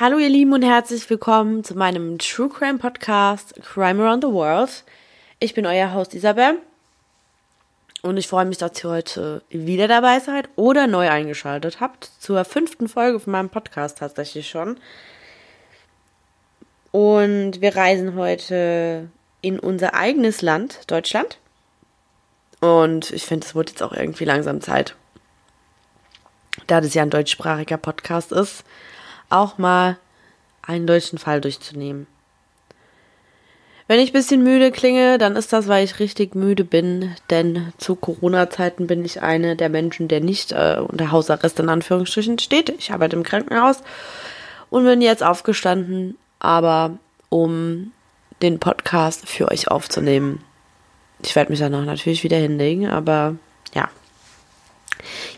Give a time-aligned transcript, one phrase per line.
[0.00, 4.84] Hallo ihr Lieben und herzlich willkommen zu meinem True Crime Podcast Crime Around the World.
[5.38, 6.56] Ich bin euer Host Isabel
[8.00, 12.46] und ich freue mich, dass ihr heute wieder dabei seid oder neu eingeschaltet habt zur
[12.46, 14.78] fünften Folge von meinem Podcast tatsächlich schon.
[16.90, 19.10] Und wir reisen heute
[19.42, 21.36] in unser eigenes Land, Deutschland.
[22.60, 24.96] Und ich finde, es wird jetzt auch irgendwie langsam Zeit,
[26.66, 28.64] da das ja ein deutschsprachiger Podcast ist,
[29.32, 29.98] auch mal
[30.62, 32.06] einen deutschen Fall durchzunehmen.
[33.88, 37.72] Wenn ich ein bisschen müde klinge, dann ist das, weil ich richtig müde bin, denn
[37.78, 42.70] zu Corona-Zeiten bin ich eine der Menschen, der nicht äh, unter Hausarrest in Anführungsstrichen steht.
[42.70, 43.82] Ich arbeite im Krankenhaus
[44.70, 46.96] und bin jetzt aufgestanden, aber
[47.28, 47.92] um
[48.40, 50.42] den Podcast für euch aufzunehmen.
[51.22, 53.36] Ich werde mich danach natürlich wieder hinlegen, aber
[53.74, 53.88] ja,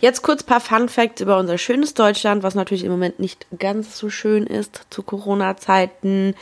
[0.00, 3.46] Jetzt kurz ein paar Fun Facts über unser schönes Deutschland, was natürlich im Moment nicht
[3.58, 6.34] ganz so schön ist zu Corona-Zeiten.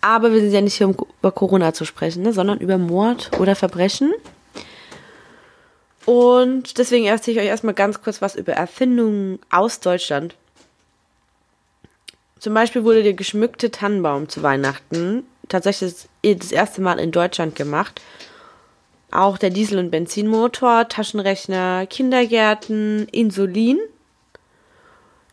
[0.00, 3.30] Aber wir sind ja nicht hier, um über Corona zu sprechen, ne, sondern über Mord
[3.38, 4.12] oder Verbrechen.
[6.04, 10.36] Und deswegen erzähle ich euch erstmal ganz kurz was über Erfindungen aus Deutschland.
[12.38, 18.00] Zum Beispiel wurde der geschmückte Tannenbaum zu Weihnachten tatsächlich das erste Mal in Deutschland gemacht
[19.10, 23.78] auch der Diesel- und Benzinmotor, Taschenrechner, Kindergärten, Insulin,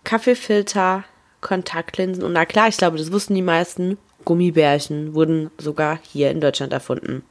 [0.04, 1.04] Kaffeefilter,
[1.42, 6.42] Kontaktlinsen und na klar, ich glaube, das wussten die meisten, Gummibärchen wurden sogar hier in
[6.42, 7.24] Deutschland erfunden.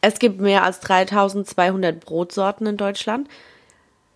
[0.00, 3.28] Es gibt mehr als 3200 Brotsorten in Deutschland.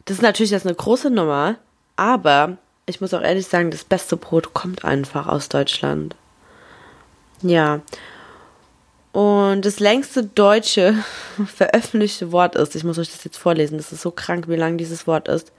[0.05, 1.56] Das ist natürlich jetzt eine große Nummer,
[1.96, 6.14] aber ich muss auch ehrlich sagen, das beste Brot kommt einfach aus Deutschland.
[7.42, 7.80] Ja,
[9.14, 10.96] und das längste deutsche
[11.46, 14.76] veröffentlichte Wort ist, ich muss euch das jetzt vorlesen, das ist so krank, wie lang
[14.76, 15.52] dieses Wort ist.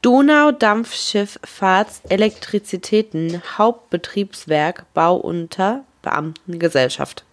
[0.00, 7.24] Donaudampfschifffahrts Elektrizitäten Hauptbetriebswerk Bau unter Beamtengesellschaft.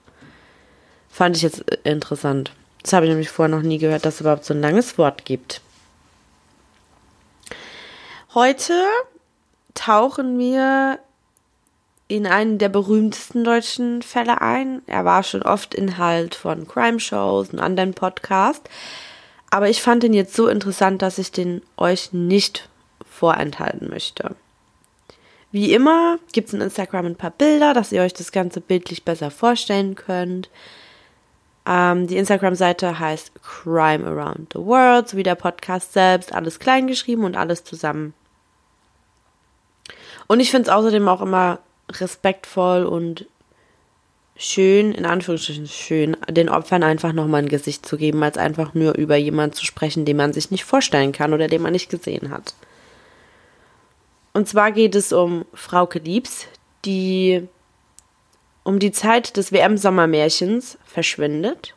[1.09, 2.51] Fand ich jetzt interessant.
[2.83, 5.23] Das habe ich nämlich vorher noch nie gehört, dass es überhaupt so ein langes Wort
[5.23, 5.61] gibt.
[8.33, 8.73] Heute
[9.75, 10.99] tauchen wir
[12.15, 14.81] in einen der berühmtesten deutschen Fälle ein.
[14.87, 18.69] Er war schon oft Inhalt von Crime-Shows und anderen Podcasts.
[19.49, 22.69] Aber ich fand ihn jetzt so interessant, dass ich den euch nicht
[23.09, 24.35] vorenthalten möchte.
[25.51, 29.03] Wie immer gibt es in Instagram ein paar Bilder, dass ihr euch das Ganze bildlich
[29.03, 30.49] besser vorstellen könnt.
[31.65, 36.87] Ähm, die Instagram-Seite heißt Crime Around the World, so wie der Podcast selbst, alles klein
[36.87, 38.13] geschrieben und alles zusammen.
[40.27, 41.59] Und ich finde es außerdem auch immer
[41.89, 43.25] respektvoll und
[44.35, 48.95] schön, in Anführungsstrichen schön, den Opfern einfach nochmal ein Gesicht zu geben, als einfach nur
[48.95, 52.31] über jemanden zu sprechen, den man sich nicht vorstellen kann oder den man nicht gesehen
[52.31, 52.55] hat.
[54.33, 56.47] Und zwar geht es um Frauke Liebs,
[56.85, 57.47] die
[58.63, 61.75] um die Zeit des WM-Sommermärchens verschwindet,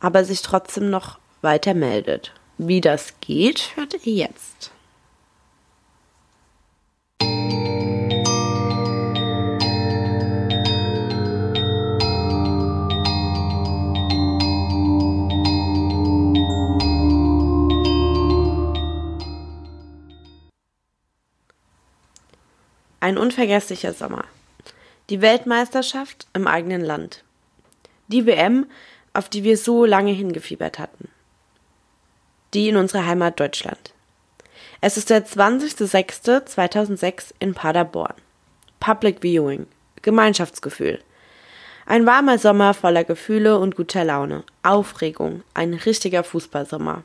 [0.00, 2.32] aber sich trotzdem noch weiter meldet.
[2.58, 4.72] Wie das geht, hört ihr jetzt.
[23.00, 24.24] Ein unvergesslicher Sommer.
[25.08, 27.22] Die Weltmeisterschaft im eigenen Land.
[28.08, 28.66] Die WM,
[29.12, 31.08] auf die wir so lange hingefiebert hatten.
[32.54, 33.94] Die in unserer Heimat Deutschland.
[34.80, 38.14] Es ist der 20.06.2006 in Paderborn.
[38.80, 39.68] Public Viewing.
[40.02, 40.98] Gemeinschaftsgefühl.
[41.86, 44.42] Ein warmer Sommer voller Gefühle und guter Laune.
[44.64, 45.44] Aufregung.
[45.54, 47.04] Ein richtiger Fußballsommer.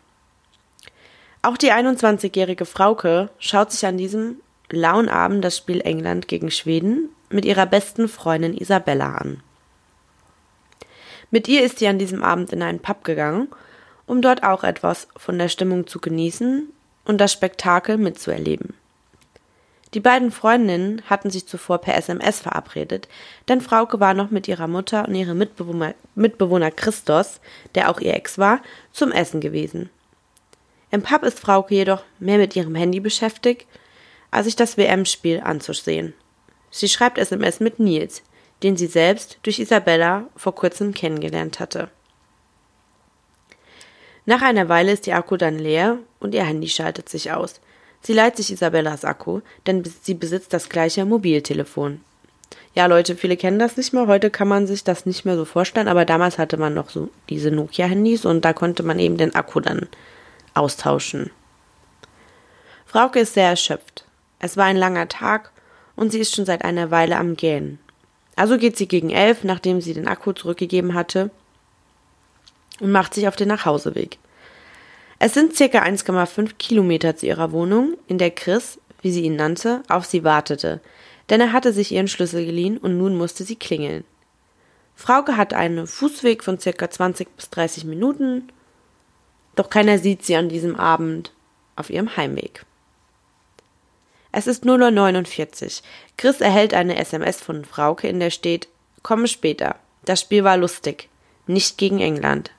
[1.44, 4.38] Auch die 21-jährige Frauke schaut sich an diesem
[4.76, 9.42] lauen Abend das Spiel England gegen Schweden mit ihrer besten Freundin Isabella an.
[11.32, 13.48] Mit ihr ist sie an diesem Abend in einen Pub gegangen,
[14.06, 16.70] um dort auch etwas von der Stimmung zu genießen
[17.06, 18.76] und das Spektakel mitzuerleben.
[19.94, 23.08] Die beiden Freundinnen hatten sich zuvor per SMS verabredet,
[23.48, 27.40] denn Frauke war noch mit ihrer Mutter und ihrem Mitbewohner, Mitbewohner Christos,
[27.76, 28.62] der auch ihr Ex war,
[28.92, 29.90] zum Essen gewesen.
[30.90, 33.68] Im Pub ist Frauke jedoch mehr mit ihrem Handy beschäftigt
[34.34, 36.14] als sich das WM-Spiel anzusehen.
[36.72, 38.24] Sie schreibt SMS mit Nils,
[38.64, 41.90] den sie selbst durch Isabella vor kurzem kennengelernt hatte.
[44.26, 47.60] Nach einer Weile ist ihr Akku dann leer und ihr Handy schaltet sich aus.
[48.02, 52.02] Sie leiht sich Isabellas Akku, denn sie besitzt das gleiche Mobiltelefon.
[52.74, 54.08] Ja, Leute, viele kennen das nicht mehr.
[54.08, 57.10] Heute kann man sich das nicht mehr so vorstellen, aber damals hatte man noch so
[57.30, 59.88] diese Nokia-Handys und da konnte man eben den Akku dann
[60.54, 61.32] austauschen.
[62.86, 64.06] Frauke ist sehr erschöpft.
[64.44, 65.52] Es war ein langer Tag
[65.96, 67.80] und sie ist schon seit einer Weile am Gähnen.
[68.36, 71.32] Also geht sie gegen elf, nachdem sie den Akku zurückgegeben hatte,
[72.82, 74.18] und macht sich auf den Nachhauseweg.
[75.18, 79.82] Es sind circa 1,5 Kilometer zu ihrer Wohnung, in der Chris, wie sie ihn nannte,
[79.88, 80.82] auf sie wartete,
[81.30, 84.04] denn er hatte sich ihren Schlüssel geliehen und nun musste sie klingeln.
[84.94, 88.50] Frauke hat einen Fußweg von circa 20 bis 30 Minuten,
[89.56, 91.32] doch keiner sieht sie an diesem Abend
[91.78, 92.66] auf ihrem Heimweg.
[94.34, 95.84] Es ist 0.49 Uhr.
[96.18, 98.68] Chris erhält eine SMS von Frauke, in der steht,
[99.04, 99.76] komme später.
[100.06, 101.08] Das Spiel war lustig.
[101.46, 102.52] Nicht gegen England.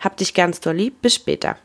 [0.00, 1.58] Hab dich ganz doll lieb, bis später.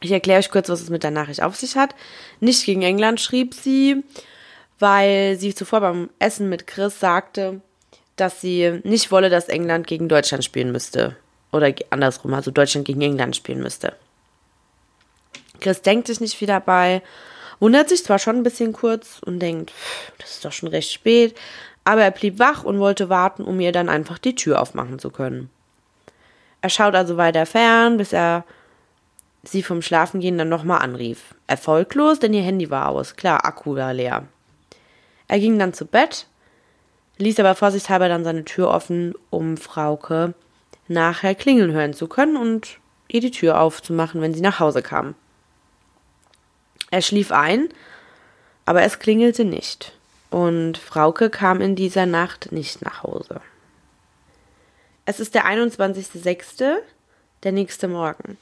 [0.00, 1.94] Ich erkläre euch kurz, was es mit der Nachricht auf sich hat.
[2.40, 4.02] Nicht gegen England schrieb sie,
[4.78, 7.60] weil sie zuvor beim Essen mit Chris sagte,
[8.16, 11.16] dass sie nicht wolle, dass England gegen Deutschland spielen müsste.
[11.52, 13.94] Oder andersrum, also Deutschland gegen England spielen müsste.
[15.60, 17.02] Chris denkt sich nicht viel dabei,
[17.60, 19.72] wundert sich zwar schon ein bisschen kurz und denkt,
[20.18, 21.36] das ist doch schon recht spät,
[21.84, 25.10] aber er blieb wach und wollte warten, um ihr dann einfach die Tür aufmachen zu
[25.10, 25.50] können.
[26.60, 28.44] Er schaut also weiter fern, bis er
[29.42, 31.34] sie vom Schlafengehen dann nochmal anrief.
[31.46, 33.16] Erfolglos, denn ihr Handy war aus.
[33.16, 34.24] Klar, Akku war leer.
[35.28, 36.26] Er ging dann zu Bett,
[37.18, 40.34] ließ aber vorsichtshalber dann seine Tür offen, um Frauke
[40.88, 42.78] nachher klingeln hören zu können und
[43.08, 45.14] ihr die Tür aufzumachen, wenn sie nach Hause kam.
[46.90, 47.68] Er schlief ein,
[48.64, 49.92] aber es klingelte nicht.
[50.30, 53.40] Und Frauke kam in dieser Nacht nicht nach Hause.
[55.06, 56.76] Es ist der 21.06.,
[57.44, 58.36] der nächste Morgen.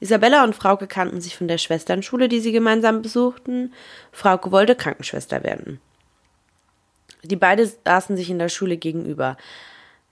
[0.00, 3.72] Isabella und Frauke kannten sich von der Schwesternschule, die sie gemeinsam besuchten.
[4.12, 5.80] Frauke wollte Krankenschwester werden.
[7.22, 9.36] Die beiden saßen sich in der Schule gegenüber.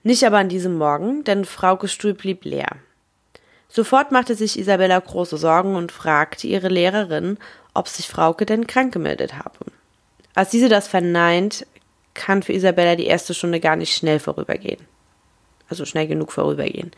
[0.03, 2.77] Nicht aber an diesem Morgen, denn Fraukes Stuhl blieb leer.
[3.75, 7.39] Sofort machte sich Isabella große Sorgen und fragte ihre Lehrerin,
[7.73, 9.59] ob sich Frauke denn krank gemeldet habe.
[10.35, 11.67] Als diese das verneint,
[12.13, 14.87] kann für Isabella die erste Stunde gar nicht schnell vorübergehen.
[15.71, 16.91] Also schnell genug vorübergehen.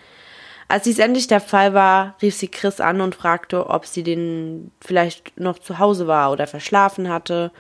[0.67, 4.73] Als dies endlich der Fall war, rief sie Chris an und fragte, ob sie den
[4.81, 7.53] vielleicht noch zu Hause war oder verschlafen hatte.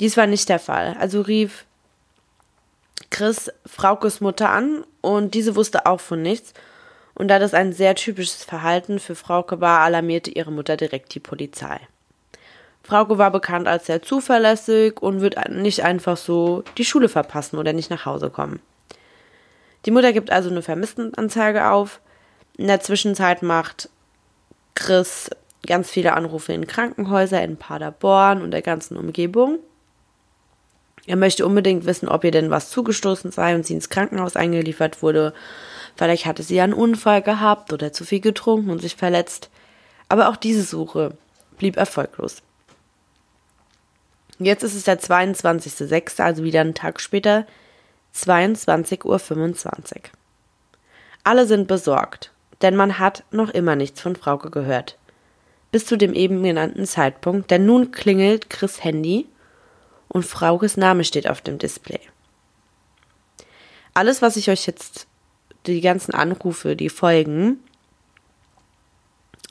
[0.00, 0.96] Dies war nicht der Fall.
[0.98, 1.66] Also rief
[3.10, 6.52] Chris Fraukes Mutter an und diese wusste auch von nichts.
[7.14, 11.20] Und da das ein sehr typisches Verhalten für Frauke war, alarmierte ihre Mutter direkt die
[11.20, 11.80] Polizei.
[12.82, 17.72] Frauke war bekannt als sehr zuverlässig und wird nicht einfach so die Schule verpassen oder
[17.72, 18.60] nicht nach Hause kommen.
[19.84, 22.00] Die Mutter gibt also eine Vermisstenanzeige auf.
[22.56, 23.90] In der Zwischenzeit macht
[24.74, 25.30] Chris
[25.66, 29.58] ganz viele Anrufe in Krankenhäuser in Paderborn und der ganzen Umgebung.
[31.06, 35.02] Er möchte unbedingt wissen, ob ihr denn was zugestoßen sei und sie ins Krankenhaus eingeliefert
[35.02, 35.32] wurde.
[35.98, 39.50] Vielleicht hatte sie einen Unfall gehabt oder zu viel getrunken und sich verletzt.
[40.08, 41.18] Aber auch diese Suche
[41.58, 42.40] blieb erfolglos.
[44.38, 47.48] Jetzt ist es der 22.06., also wieder einen Tag später,
[48.14, 50.02] 22.25 Uhr.
[51.24, 52.30] Alle sind besorgt,
[52.62, 54.96] denn man hat noch immer nichts von Frauke gehört.
[55.72, 59.26] Bis zu dem eben genannten Zeitpunkt, denn nun klingelt Chris Handy
[60.06, 62.00] und Fraukes Name steht auf dem Display.
[63.94, 65.08] Alles, was ich euch jetzt,
[65.72, 67.58] die ganzen Anrufe, die folgen,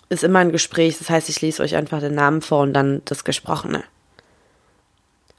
[0.10, 0.98] ist immer ein Gespräch.
[0.98, 3.84] Das heißt, ich lese euch einfach den Namen vor und dann das Gesprochene.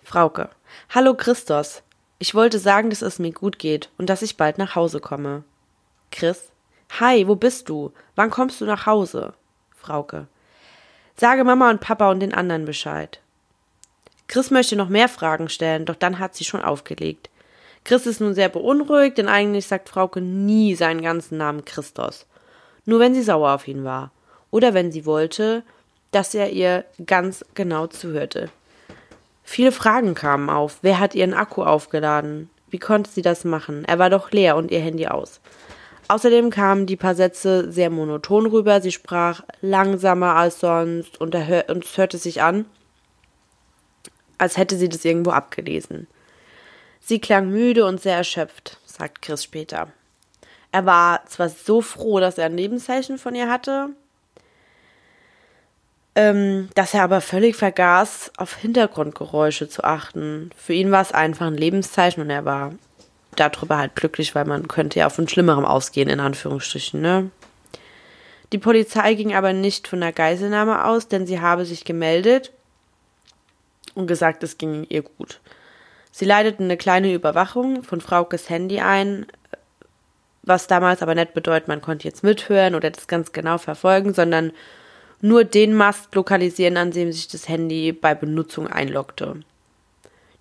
[0.04, 0.50] Frauke.
[0.90, 1.82] Hallo Christos.
[2.18, 5.44] Ich wollte sagen, dass es mir gut geht und dass ich bald nach Hause komme.
[6.10, 6.50] Chris.
[7.00, 7.92] Hi, wo bist du?
[8.16, 9.34] Wann kommst du nach Hause?
[9.76, 10.26] Frauke.
[11.16, 13.20] Sage Mama und Papa und den anderen Bescheid.
[14.26, 17.30] Chris möchte noch mehr Fragen stellen, doch dann hat sie schon aufgelegt.
[17.88, 22.26] Chris ist nun sehr beunruhigt, denn eigentlich sagt Frauke nie seinen ganzen Namen Christos.
[22.84, 24.10] Nur wenn sie sauer auf ihn war.
[24.50, 25.62] Oder wenn sie wollte,
[26.10, 28.50] dass er ihr ganz genau zuhörte.
[29.42, 30.80] Viele Fragen kamen auf.
[30.82, 32.50] Wer hat ihren Akku aufgeladen?
[32.68, 33.86] Wie konnte sie das machen?
[33.86, 35.40] Er war doch leer und ihr Handy aus.
[36.08, 38.82] Außerdem kamen die paar Sätze sehr monoton rüber.
[38.82, 42.66] Sie sprach langsamer als sonst und, und es hörte sich an,
[44.36, 46.06] als hätte sie das irgendwo abgelesen.
[47.00, 49.88] Sie klang müde und sehr erschöpft, sagt Chris später.
[50.72, 53.90] Er war zwar so froh, dass er ein Lebenszeichen von ihr hatte,
[56.14, 60.50] ähm, dass er aber völlig vergaß, auf Hintergrundgeräusche zu achten.
[60.56, 62.74] Für ihn war es einfach ein Lebenszeichen und er war
[63.36, 67.30] darüber halt glücklich, weil man könnte ja von Schlimmerem ausgehen, in Anführungsstrichen, ne?
[68.52, 72.50] Die Polizei ging aber nicht von der Geiselnahme aus, denn sie habe sich gemeldet
[73.94, 75.40] und gesagt, es ging ihr gut.
[76.18, 79.26] Sie leiteten eine kleine Überwachung von Fraukes Handy ein,
[80.42, 84.50] was damals aber nicht bedeutet, man konnte jetzt mithören oder das ganz genau verfolgen, sondern
[85.20, 89.36] nur den Mast lokalisieren, an dem sich das Handy bei Benutzung einloggte.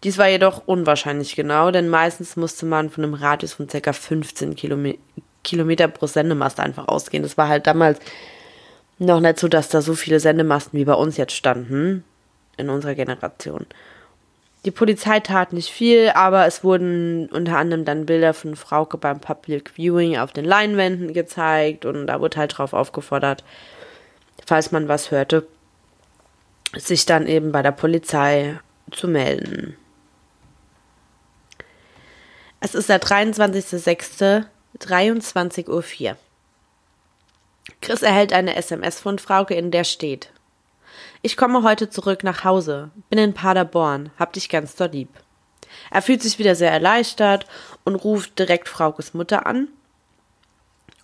[0.03, 3.93] Dies war jedoch unwahrscheinlich genau, denn meistens musste man von einem Radius von ca.
[3.93, 4.97] 15 Kilome
[5.43, 7.21] Kilometer pro Sendemast einfach ausgehen.
[7.21, 7.99] Das war halt damals
[8.97, 12.03] noch nicht so, dass da so viele Sendemasten wie bei uns jetzt standen
[12.57, 13.67] in unserer Generation.
[14.65, 19.19] Die Polizei tat nicht viel, aber es wurden unter anderem dann Bilder von Frauke beim
[19.19, 23.43] Public Viewing auf den Leinwänden gezeigt und da wurde halt drauf aufgefordert,
[24.45, 25.47] falls man was hörte,
[26.75, 28.59] sich dann eben bei der Polizei
[28.91, 29.77] zu melden.
[32.59, 36.17] Es ist der 23.06.23.04 Uhr.
[37.81, 40.31] Chris erhält eine SMS von Frauke, in der steht:
[41.21, 45.09] Ich komme heute zurück nach Hause, bin in Paderborn, hab dich ganz doll lieb.
[45.91, 47.47] Er fühlt sich wieder sehr erleichtert
[47.83, 49.67] und ruft direkt Fraukes Mutter an,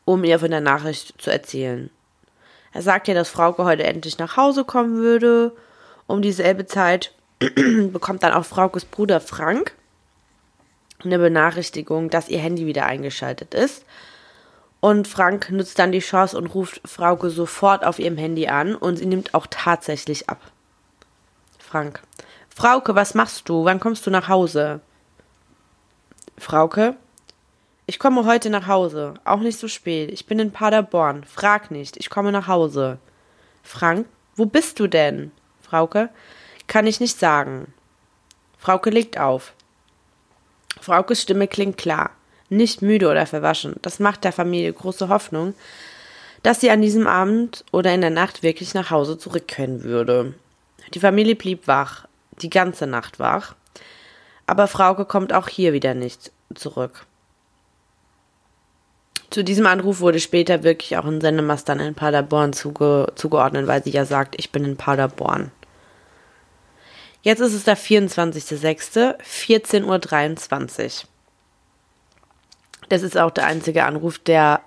[0.06, 1.90] um ihr von der Nachricht zu erzählen.
[2.74, 5.52] Er sagt ihr, dass Frauke heute endlich nach Hause kommen würde.
[6.08, 9.76] Um dieselbe Zeit bekommt dann auch Fraukes Bruder Frank
[11.04, 13.86] eine Benachrichtigung, dass ihr Handy wieder eingeschaltet ist
[14.84, 18.98] und Frank nutzt dann die Chance und ruft Frauke sofort auf ihrem Handy an und
[18.98, 20.42] sie nimmt auch tatsächlich ab.
[21.58, 22.02] Frank.
[22.54, 23.64] Frauke, was machst du?
[23.64, 24.82] Wann kommst du nach Hause?
[26.38, 26.98] Frauke.
[27.86, 29.14] Ich komme heute nach Hause.
[29.24, 30.12] Auch nicht so spät.
[30.12, 31.24] Ich bin in Paderborn.
[31.24, 31.96] Frag nicht.
[31.96, 32.98] Ich komme nach Hause.
[33.64, 34.06] Frank.
[34.36, 35.32] Wo bist du denn?
[35.62, 36.10] Frauke.
[36.68, 37.74] Kann ich nicht sagen.
[38.58, 39.54] Frauke legt auf.
[40.82, 42.12] Fraukes Stimme klingt klar
[42.56, 43.76] nicht müde oder verwaschen.
[43.82, 45.54] Das macht der Familie große Hoffnung,
[46.42, 50.34] dass sie an diesem Abend oder in der Nacht wirklich nach Hause zurück können würde.
[50.94, 52.08] Die Familie blieb wach,
[52.42, 53.56] die ganze Nacht wach,
[54.46, 57.06] aber Frauke kommt auch hier wieder nicht zurück.
[59.30, 63.84] Zu diesem Anruf wurde später wirklich auch ein Sendemast dann in Paderborn zuge zugeordnet, weil
[63.84, 65.52] sie ja sagt, ich bin in Paderborn.
[67.24, 71.10] Jetzt ist es der 24.06., 14.23 Uhr.
[72.94, 74.62] Das ist auch der einzige Anruf, der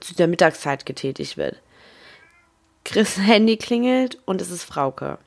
[0.00, 1.60] zu der Mittagszeit getätigt wird.
[2.82, 5.18] Chris Handy klingelt und es ist Frauke.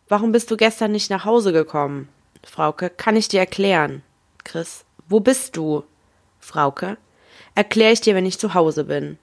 [0.08, 2.08] Warum bist du gestern nicht nach Hause gekommen?
[2.42, 4.02] Frauke, kann ich dir erklären.
[4.44, 5.84] Chris, wo bist du?
[6.38, 6.98] Frauke,
[7.54, 9.18] erkläre ich dir, wenn ich zu Hause bin.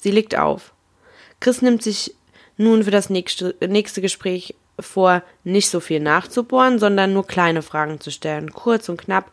[0.00, 0.72] Sie legt auf.
[1.40, 2.14] Chris nimmt sich
[2.56, 8.00] nun für das nächste, nächste Gespräch vor, nicht so viel nachzubohren, sondern nur kleine Fragen
[8.00, 9.30] zu stellen, kurz und knapp.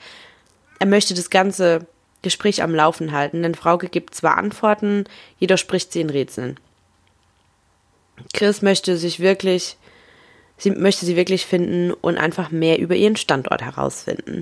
[0.80, 1.88] Er möchte das ganze
[2.22, 5.06] Gespräch am Laufen halten, denn Frauke gibt zwar Antworten,
[5.40, 6.60] jedoch spricht sie in Rätseln.
[8.34, 9.78] Chris möchte sich wirklich,
[10.58, 14.42] sie möchte sie wirklich finden und einfach mehr über ihren Standort herausfinden.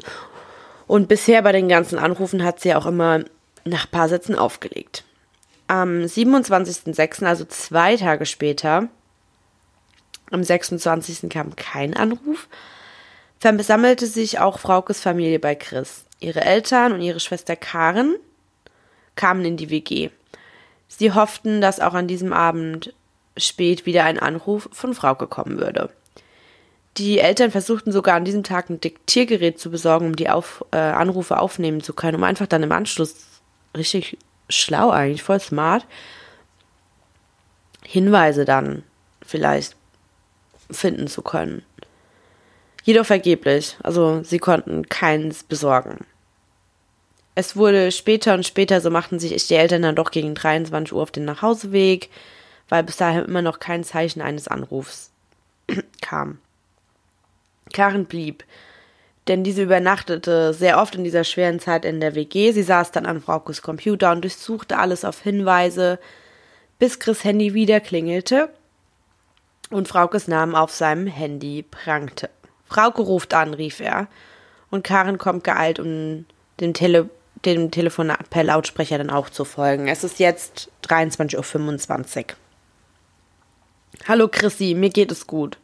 [0.88, 3.24] Und bisher bei den ganzen Anrufen hat sie auch immer
[3.63, 5.03] nach paar Sätzen aufgelegt.
[5.71, 8.89] Am 27.06., also zwei Tage später,
[10.29, 11.29] am 26.
[11.29, 12.49] kam kein Anruf,
[13.39, 16.03] versammelte sich auch Fraukes Familie bei Chris.
[16.19, 18.17] Ihre Eltern und ihre Schwester Karen
[19.15, 20.09] kamen in die WG.
[20.89, 22.93] Sie hofften, dass auch an diesem Abend
[23.37, 25.89] spät wieder ein Anruf von Frauke kommen würde.
[26.97, 30.77] Die Eltern versuchten sogar an diesem Tag ein Diktiergerät zu besorgen, um die Auf, äh,
[30.77, 33.15] Anrufe aufnehmen zu können, um einfach dann im Anschluss
[33.73, 34.17] richtig
[34.51, 35.86] schlau eigentlich, voll smart,
[37.84, 38.84] Hinweise dann
[39.25, 39.75] vielleicht
[40.70, 41.63] finden zu können.
[42.84, 46.05] Jedoch vergeblich, also sie konnten keins besorgen.
[47.36, 51.01] Es wurde später und später, so machten sich die Eltern dann doch gegen 23 Uhr
[51.01, 52.10] auf den Nachhauseweg,
[52.70, 55.12] weil bis dahin immer noch kein Zeichen eines Anrufs
[56.01, 56.39] kam.
[57.72, 58.43] Karen blieb,
[59.27, 62.51] denn diese übernachtete sehr oft in dieser schweren Zeit in der WG.
[62.51, 65.99] Sie saß dann an Fraukes Computer und durchsuchte alles auf Hinweise,
[66.79, 68.49] bis Chris Handy wieder klingelte
[69.69, 72.29] und Fraukes Namen auf seinem Handy prangte.
[72.65, 74.07] Frauke ruft an, rief er,
[74.69, 76.25] und Karen kommt geeilt, um
[76.59, 77.09] dem, Tele
[77.45, 79.87] dem Telefonat per Lautsprecher dann auch zu folgen.
[79.87, 82.25] Es ist jetzt 23.25 Uhr.
[84.07, 85.57] Hallo Chrissy, mir geht es gut.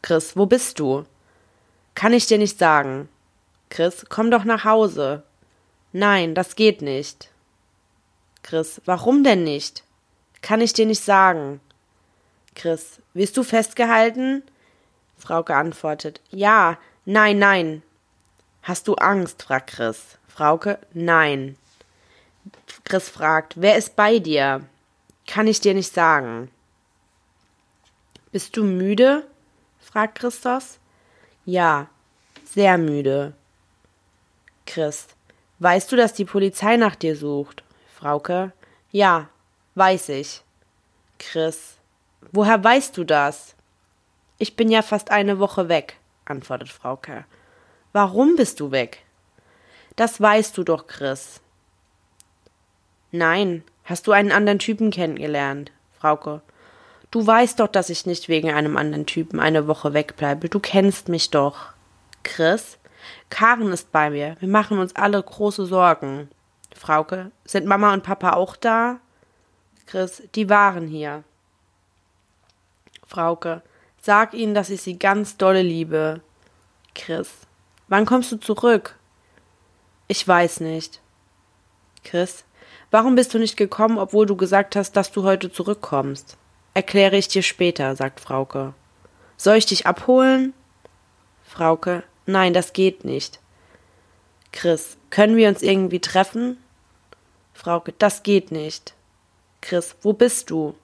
[0.00, 1.04] Chris, wo bist du?
[1.94, 3.08] Kann ich dir nicht sagen.
[3.70, 5.22] Chris, komm doch nach Hause.
[5.92, 7.30] Nein, das geht nicht.
[8.42, 9.84] Chris, warum denn nicht?
[10.40, 11.60] Kann ich dir nicht sagen.
[12.54, 14.42] Chris, wirst du festgehalten?
[15.16, 17.82] Frauke antwortet, ja, nein, nein.
[18.62, 19.42] Hast du Angst?
[19.42, 20.18] fragt Chris.
[20.28, 21.56] Frauke, nein.
[22.84, 24.64] Chris fragt, wer ist bei dir?
[25.26, 26.50] Kann ich dir nicht sagen.
[28.32, 29.26] Bist du müde?
[29.80, 30.78] fragt Christos.
[31.44, 31.88] Ja,
[32.44, 33.32] sehr müde.
[34.66, 35.08] Chris,
[35.58, 37.64] weißt du, dass die Polizei nach dir sucht?
[37.94, 38.52] Frauke,
[38.90, 39.28] ja,
[39.74, 40.42] weiß ich.
[41.18, 41.76] Chris,
[42.30, 43.54] woher weißt du das?
[44.38, 47.24] Ich bin ja fast eine Woche weg, antwortet Frauke.
[47.92, 49.04] Warum bist du weg?
[49.96, 51.40] Das weißt du doch, Chris.
[53.10, 55.70] Nein, hast du einen anderen Typen kennengelernt?
[55.98, 56.40] Frauke.
[57.12, 60.48] Du weißt doch, dass ich nicht wegen einem anderen Typen eine Woche wegbleibe.
[60.48, 61.74] Du kennst mich doch.
[62.22, 62.78] Chris?
[63.28, 64.36] Karen ist bei mir.
[64.40, 66.30] Wir machen uns alle große Sorgen.
[66.74, 68.98] Frauke, sind Mama und Papa auch da?
[69.84, 71.22] Chris, die waren hier.
[73.06, 73.60] Frauke,
[74.00, 76.22] sag ihnen, dass ich sie ganz dolle liebe.
[76.94, 77.30] Chris,
[77.88, 78.96] wann kommst du zurück?
[80.08, 81.02] Ich weiß nicht.
[82.04, 82.46] Chris,
[82.90, 86.38] warum bist du nicht gekommen, obwohl du gesagt hast, dass du heute zurückkommst?
[86.74, 88.74] Erkläre ich dir später, sagt Frauke.
[89.36, 90.54] Soll ich dich abholen?
[91.44, 93.40] Frauke, nein, das geht nicht.
[94.52, 96.56] Chris, können wir uns irgendwie treffen?
[97.52, 98.94] Frauke, das geht nicht.
[99.60, 100.74] Chris, wo bist du?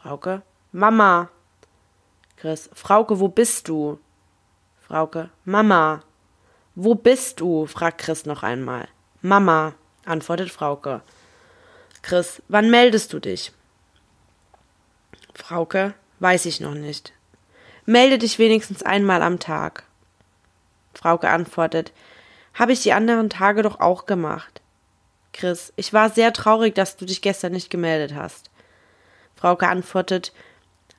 [0.00, 1.28] Frauke, Mama.
[2.36, 3.98] Chris, Frauke, wo bist du?
[4.80, 6.02] Frauke, Mama.
[6.74, 7.66] Wo bist du?
[7.66, 8.88] fragt Chris noch einmal.
[9.22, 11.02] Mama, antwortet Frauke.
[12.02, 13.52] Chris, wann meldest du dich?
[15.34, 17.12] Frauke, weiß ich noch nicht.
[17.86, 19.84] Melde dich wenigstens einmal am Tag.
[20.94, 21.92] Frauke antwortet,
[22.54, 24.62] habe ich die anderen Tage doch auch gemacht.
[25.32, 28.50] Chris, ich war sehr traurig, dass du dich gestern nicht gemeldet hast.
[29.34, 30.32] Frauke antwortet,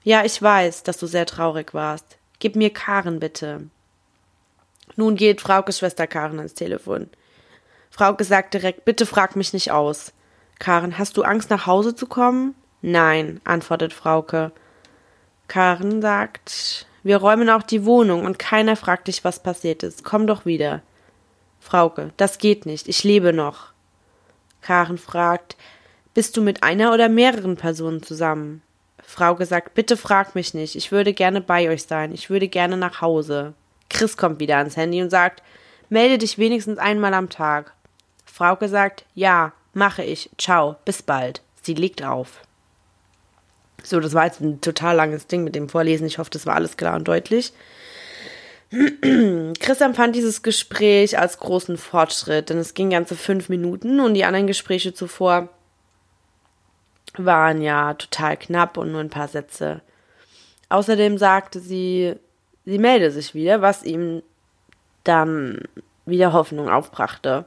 [0.04, 2.18] ja, ich weiß, dass du sehr traurig warst.
[2.40, 3.70] Gib mir Karen bitte.
[4.98, 7.10] Nun geht Fraukes Schwester Karen ans Telefon.
[7.90, 10.12] Frauke sagt direkt, bitte frag mich nicht aus.
[10.60, 12.54] Karen, hast du Angst, nach Hause zu kommen?
[12.88, 14.52] Nein, antwortet Frauke.
[15.48, 20.04] Karen sagt, wir räumen auch die Wohnung und keiner fragt dich, was passiert ist.
[20.04, 20.84] Komm doch wieder.
[21.60, 23.72] Frauke, das geht nicht, ich lebe noch.
[24.62, 25.58] Karen fragt,
[26.14, 28.62] bist du mit einer oder mehreren Personen zusammen?
[29.04, 32.78] Frauke sagt, bitte frag mich nicht, ich würde gerne bei euch sein, ich würde gerne
[32.78, 33.56] nach Hause.
[33.90, 35.42] Chris kommt wieder ans Handy und sagt,
[35.90, 37.74] melde dich wenigstens einmal am Tag.
[38.26, 41.42] Frauke sagt, ja, mache ich, ciao, bis bald.
[41.64, 42.46] Sie legt auf.
[43.86, 46.08] So, das war jetzt ein total langes Ding mit dem Vorlesen.
[46.08, 47.54] Ich hoffe, das war alles klar und deutlich.
[48.72, 54.26] Chris empfand dieses Gespräch als großen Fortschritt, denn es ging ganze fünf Minuten und die
[54.26, 55.50] anderen Gespräche zuvor
[57.18, 59.82] waren ja total knapp und nur ein paar Sätze.
[60.70, 62.16] Außerdem sagte sie,
[62.66, 64.24] sie melde sich wieder, was ihm
[65.04, 65.60] dann
[66.06, 67.46] wieder Hoffnung aufbrachte,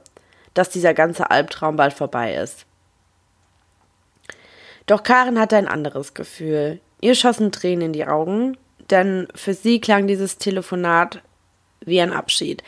[0.54, 2.64] dass dieser ganze Albtraum bald vorbei ist.
[4.88, 6.80] Doch Karen hatte ein anderes Gefühl.
[7.02, 8.56] Ihr schossen Tränen in die Augen,
[8.90, 11.20] denn für sie klang dieses Telefonat
[11.80, 12.64] wie ein Abschied.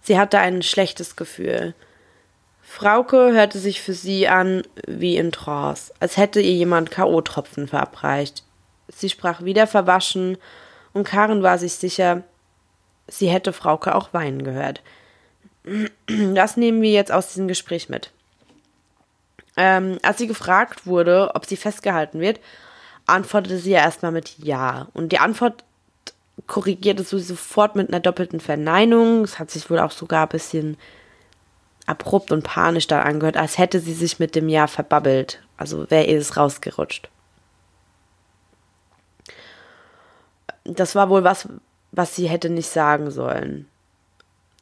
[0.00, 1.74] Sie hatte ein schlechtes Gefühl.
[2.62, 8.44] Frauke hörte sich für sie an wie in Trance, als hätte ihr jemand K.O.-Tropfen verabreicht.
[8.88, 10.38] Sie sprach wieder verwaschen,
[10.94, 12.22] und Karen war sich sicher,
[13.08, 14.82] sie hätte Frauke auch weinen gehört.
[16.06, 18.10] Das nehmen wir jetzt aus diesem Gespräch mit.
[19.60, 22.38] Ähm, als sie gefragt wurde, ob sie festgehalten wird,
[23.06, 24.86] antwortete sie ja erstmal mit Ja.
[24.94, 25.64] Und die Antwort
[26.46, 29.24] korrigierte sie sofort mit einer doppelten Verneinung.
[29.24, 30.76] Es hat sich wohl auch sogar ein bisschen
[31.86, 35.42] abrupt und panisch da angehört, als hätte sie sich mit dem Jahr verbabbelt.
[35.56, 37.08] Also wäre ihr es rausgerutscht.
[40.62, 41.48] Das war wohl was,
[41.90, 43.66] was sie hätte nicht sagen sollen.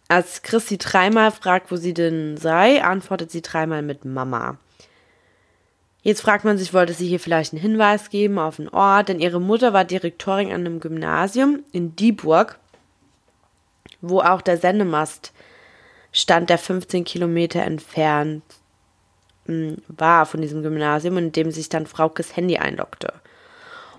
[0.09, 4.57] Als Chris sie dreimal fragt, wo sie denn sei, antwortet sie dreimal mit Mama.
[6.07, 9.19] Jetzt fragt man sich, wollte sie hier vielleicht einen Hinweis geben auf einen Ort, denn
[9.19, 12.61] ihre Mutter war Direktorin an einem Gymnasium in Dieburg,
[14.01, 15.33] wo auch der Sendemast
[16.13, 18.45] stand, der 15 Kilometer entfernt
[19.47, 23.13] hm, war von diesem Gymnasium, in dem sich dann Fraukes Handy einloggte.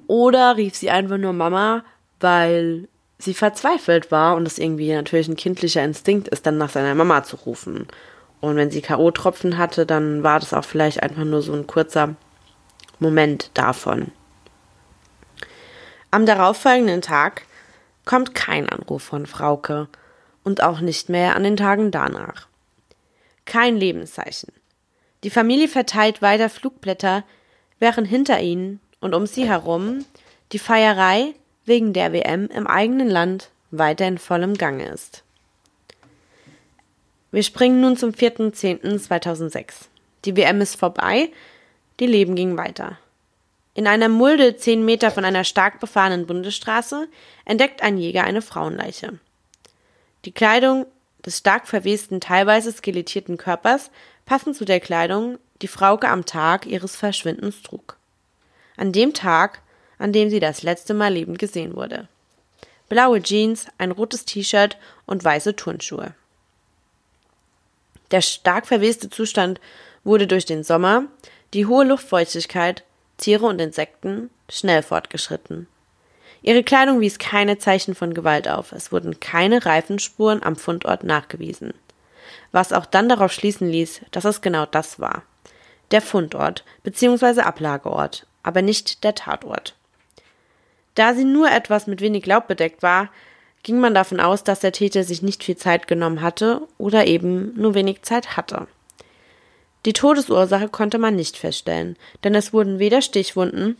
[0.07, 1.83] Oder rief sie einfach nur Mama,
[2.21, 2.87] weil
[3.19, 7.23] sie verzweifelt war und es irgendwie natürlich ein kindlicher Instinkt ist, dann nach seiner Mama
[7.23, 7.85] zu rufen.
[8.39, 12.15] Und wenn sie K.O.-Tropfen hatte, dann war das auch vielleicht einfach nur so ein kurzer
[12.99, 14.11] Moment davon.
[16.11, 17.43] Am darauffolgenden Tag
[18.05, 19.87] kommt kein Anruf von Frauke
[20.43, 22.47] und auch nicht mehr an den Tagen danach.
[23.45, 24.53] Kein Lebenszeichen.
[25.23, 27.23] Die Familie verteilt weiter Flugblätter,
[27.79, 30.05] während hinter ihnen und um sie herum
[30.51, 31.33] die Feierei
[31.65, 35.23] wegen der WM im eigenen Land weiter in vollem Gange ist.
[37.31, 39.73] Wir springen nun zum 4.10.2006.
[40.25, 41.29] Die WM ist vorbei,
[41.99, 42.97] die Leben ging weiter.
[43.73, 47.07] In einer Mulde zehn Meter von einer stark befahrenen Bundesstraße
[47.45, 49.19] entdeckt ein Jäger eine Frauenleiche.
[50.25, 50.87] Die Kleidung
[51.25, 53.91] des stark verwesten, teilweise skelettierten Körpers
[54.25, 57.97] passen zu der Kleidung, die Frauke am Tag ihres Verschwindens trug.
[58.77, 59.61] An dem Tag,
[59.99, 62.07] an dem sie das letzte Mal lebend gesehen wurde.
[62.89, 66.13] Blaue Jeans, ein rotes T-Shirt und weiße Turnschuhe.
[68.11, 69.59] Der stark verweste Zustand
[70.03, 71.03] wurde durch den Sommer,
[71.53, 72.83] die hohe Luftfeuchtigkeit,
[73.17, 75.67] Tiere und Insekten schnell fortgeschritten.
[76.41, 78.71] Ihre Kleidung wies keine Zeichen von Gewalt auf.
[78.71, 81.73] Es wurden keine Reifenspuren am Fundort nachgewiesen.
[82.51, 85.23] Was auch dann darauf schließen ließ, dass es genau das war.
[85.91, 87.41] Der Fundort bzw.
[87.41, 89.75] Ablageort, aber nicht der Tatort.
[90.95, 93.09] Da sie nur etwas mit wenig Laub bedeckt war,
[93.67, 97.53] ging man davon aus, dass der Täter sich nicht viel Zeit genommen hatte oder eben
[97.59, 98.65] nur wenig Zeit hatte.
[99.85, 103.75] Die Todesursache konnte man nicht feststellen, denn es wurden weder Stichwunden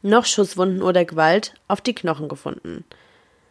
[0.00, 2.84] noch Schusswunden oder Gewalt auf die Knochen gefunden.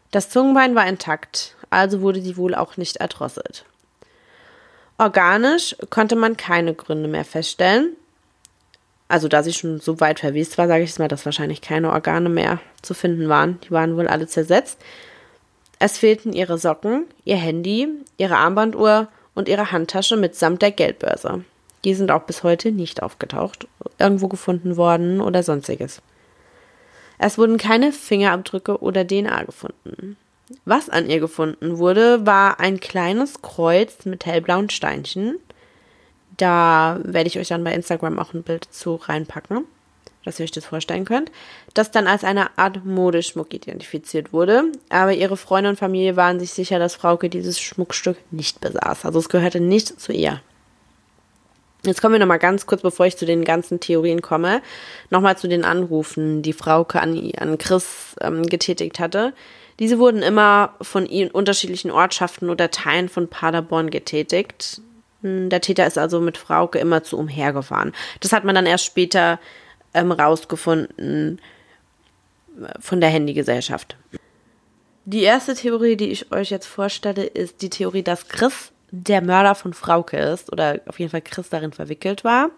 [0.09, 3.63] Das Zungenbein war intakt, also wurde sie wohl auch nicht erdrosselt.
[4.97, 7.95] Organisch konnte man keine Gründe mehr feststellen.
[9.07, 12.29] Also da sie schon so weit verwest war, sage ich mal, dass wahrscheinlich keine Organe
[12.29, 13.59] mehr zu finden waren.
[13.61, 14.79] Die waren wohl alle zersetzt.
[15.83, 21.43] Es fehlten ihre Socken, ihr Handy, ihre Armbanduhr und ihre Handtasche mitsamt der Geldbörse.
[21.83, 23.67] Die sind auch bis heute nicht aufgetaucht,
[23.97, 26.03] irgendwo gefunden worden oder sonstiges.
[27.17, 30.17] Es wurden keine Fingerabdrücke oder DNA gefunden.
[30.65, 35.39] Was an ihr gefunden wurde, war ein kleines Kreuz mit hellblauen Steinchen.
[36.37, 39.65] Da werde ich euch dann bei Instagram auch ein Bild zu reinpacken
[40.25, 41.31] dass ihr euch das vorstellen könnt,
[41.73, 44.65] das dann als eine Art Modeschmuck identifiziert wurde.
[44.89, 49.05] Aber ihre Freunde und Familie waren sich sicher, dass Frauke dieses Schmuckstück nicht besaß.
[49.05, 50.41] Also es gehörte nicht zu ihr.
[51.83, 54.61] Jetzt kommen wir nochmal ganz kurz, bevor ich zu den ganzen Theorien komme,
[55.09, 59.33] nochmal zu den Anrufen, die Frauke an, an Chris ähm, getätigt hatte.
[59.79, 64.79] Diese wurden immer von ihren unterschiedlichen Ortschaften oder Teilen von Paderborn getätigt.
[65.23, 67.93] Hm, der Täter ist also mit Frauke immer zu umhergefahren.
[68.19, 69.39] Das hat man dann erst später
[69.93, 71.39] ähm, rausgefunden
[72.79, 73.95] von der Handygesellschaft.
[75.05, 79.55] Die erste Theorie, die ich euch jetzt vorstelle, ist die Theorie, dass Chris der Mörder
[79.55, 82.49] von Frauke ist oder auf jeden Fall Chris darin verwickelt war.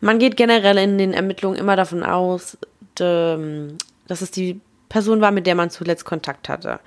[0.00, 2.58] Man geht generell in den Ermittlungen immer davon aus,
[2.94, 6.78] dass es die Person war, mit der man zuletzt Kontakt hatte.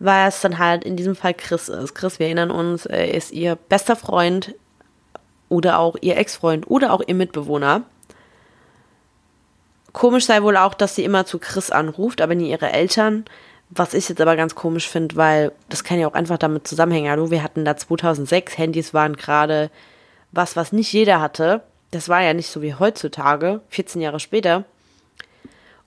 [0.00, 1.94] Weil es dann halt in diesem Fall Chris ist.
[1.94, 4.54] Chris, wir erinnern uns, er ist ihr bester Freund
[5.48, 7.82] oder auch ihr Ex-Freund oder auch ihr Mitbewohner.
[9.94, 13.24] Komisch sei wohl auch, dass sie immer zu Chris anruft, aber nie ihre Eltern.
[13.70, 17.10] Was ich jetzt aber ganz komisch finde, weil das kann ja auch einfach damit zusammenhängen.
[17.10, 19.70] Hallo, wir hatten da 2006, Handys waren gerade
[20.32, 21.62] was, was nicht jeder hatte.
[21.92, 24.64] Das war ja nicht so wie heutzutage, 14 Jahre später.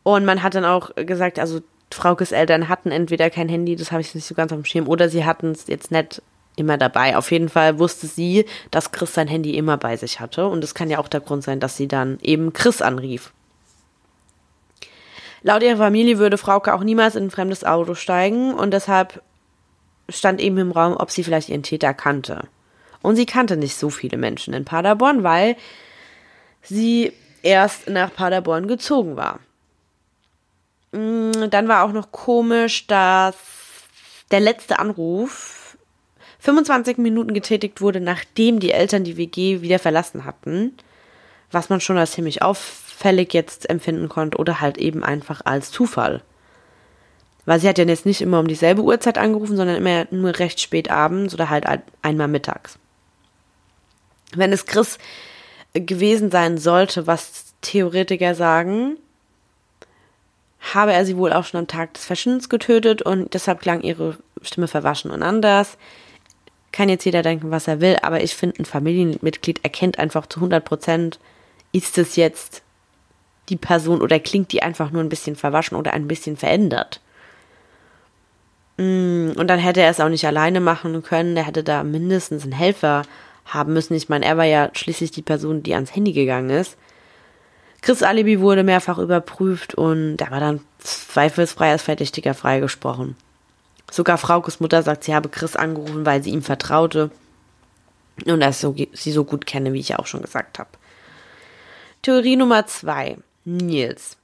[0.04, 1.60] Und man hat dann auch gesagt, also
[1.92, 4.88] Fraukes Eltern hatten entweder kein Handy, das habe ich nicht so ganz auf dem Schirm,
[4.88, 6.22] oder sie hatten es jetzt nicht
[6.56, 7.18] immer dabei.
[7.18, 10.48] Auf jeden Fall wusste sie, dass Chris sein Handy immer bei sich hatte.
[10.48, 13.34] Und es kann ja auch der Grund sein, dass sie dann eben Chris anrief.
[15.48, 19.24] Laut ihrer Familie würde Frauke auch niemals in ein fremdes Auto steigen und deshalb
[20.10, 22.50] stand eben im Raum, ob sie vielleicht ihren Täter kannte.
[23.02, 25.56] Und sie kannte nicht so viele Menschen in Paderborn, weil
[26.62, 29.40] sie erst nach Paderborn gezogen war.
[30.92, 33.38] Mm, dann war auch noch komisch, dass
[34.32, 35.78] der letzte Anruf
[36.40, 40.76] 25 Minuten getätigt wurde, nachdem die Eltern die WG wieder verlassen hatten.
[41.52, 42.42] Was man schon als ziemlich
[42.98, 46.22] auffällig jetzt empfinden konnte oder halt eben einfach als Zufall.
[47.46, 50.60] Weil sie hat ja jetzt nicht immer um dieselbe Uhrzeit angerufen, sondern immer nur recht
[50.60, 51.66] spät abends oder halt
[52.02, 52.78] einmal mittags.
[54.36, 54.98] Wenn es Chris
[55.74, 58.98] gewesen sein sollte, was Theoretiker sagen,
[60.74, 64.18] habe er sie wohl auch schon am Tag des Verschwindens getötet und deshalb klang ihre
[64.42, 65.78] Stimme verwaschen und anders.
[66.74, 70.40] Kann jetzt jeder denken, was er will, aber ich finde, ein Familienmitglied erkennt einfach zu
[70.40, 71.20] 100 Prozent,
[71.72, 72.64] ist es jetzt
[73.50, 77.02] die Person oder klingt die einfach nur ein bisschen verwaschen oder ein bisschen verändert.
[78.78, 81.36] Mm, und dann hätte er es auch nicht alleine machen können.
[81.38, 83.04] Er hätte da mindestens einen Helfer
[83.46, 83.96] haben müssen.
[83.96, 86.78] Ich meine, er war ja schließlich die Person, die ans Handy gegangen ist.
[87.82, 93.16] Chris Alibi wurde mehrfach überprüft und er war dann zweifelsfrei als Verdächtiger freigesprochen.
[93.90, 97.12] Sogar Fraukes Mutter sagt, sie habe Chris angerufen, weil sie ihm vertraute
[98.26, 100.70] und er so, sie so gut kenne, wie ich auch schon gesagt habe.
[102.02, 103.18] Theorie Nummer zwei.
[103.48, 104.18] Nils.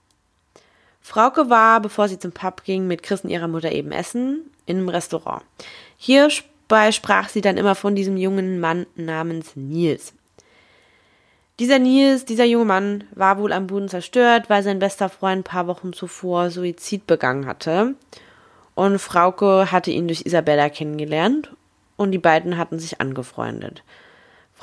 [1.01, 4.77] Frauke war, bevor sie zum Pub ging, mit Chris und ihrer Mutter eben essen in
[4.77, 5.43] einem Restaurant.
[5.97, 10.13] Hierbei sprach sie dann immer von diesem jungen Mann namens Nils.
[11.59, 15.43] Dieser Nils, dieser junge Mann, war wohl am Boden zerstört, weil sein bester Freund ein
[15.43, 17.95] paar Wochen zuvor Suizid begangen hatte.
[18.75, 21.51] Und Frauke hatte ihn durch Isabella kennengelernt
[21.95, 23.83] und die beiden hatten sich angefreundet.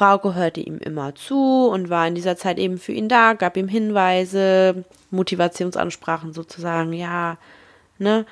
[0.00, 3.58] Frauke hörte ihm immer zu und war in dieser Zeit eben für ihn da, gab
[3.58, 7.36] ihm Hinweise, Motivationsansprachen sozusagen, ja,
[7.98, 8.24] ne?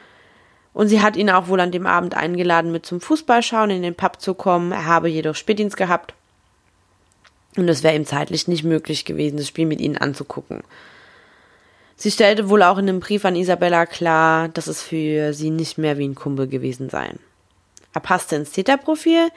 [0.72, 3.94] Und sie hat ihn auch wohl an dem Abend eingeladen, mit zum Fußballschauen in den
[3.94, 4.72] Pub zu kommen.
[4.72, 6.14] Er habe jedoch Spätdienst gehabt.
[7.58, 10.62] Und es wäre ihm zeitlich nicht möglich gewesen, das Spiel mit ihnen anzugucken.
[11.96, 15.76] Sie stellte wohl auch in einem Brief an Isabella klar, dass es für sie nicht
[15.76, 17.12] mehr wie ein Kumpel gewesen sei.
[17.92, 19.28] Er passte ins Täterprofil,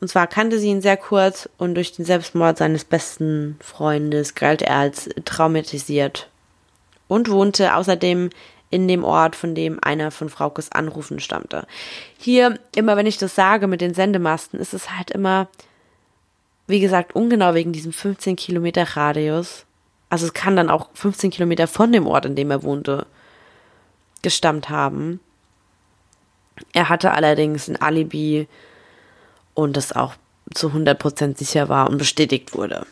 [0.00, 4.62] und zwar kannte sie ihn sehr kurz und durch den Selbstmord seines besten Freundes galt
[4.62, 6.28] er als traumatisiert
[7.08, 8.30] und wohnte außerdem
[8.70, 11.66] in dem Ort, von dem einer von Fraukes Anrufen stammte.
[12.18, 15.48] Hier, immer wenn ich das sage mit den Sendemasten, ist es halt immer,
[16.66, 19.64] wie gesagt, ungenau wegen diesem 15 Kilometer Radius.
[20.10, 23.06] Also es kann dann auch 15 Kilometer von dem Ort, in dem er wohnte,
[24.22, 25.20] gestammt haben.
[26.72, 28.48] Er hatte allerdings ein Alibi
[29.54, 30.14] und das auch
[30.52, 32.86] zu 100% sicher war und bestätigt wurde.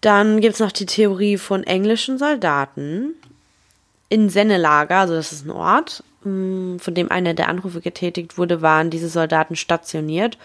[0.00, 3.14] Dann gibt es noch die Theorie von englischen Soldaten
[4.08, 8.60] in Sennelager, also das ist ein Ort, mm, von dem einer der Anrufe getätigt wurde,
[8.60, 10.38] waren diese Soldaten stationiert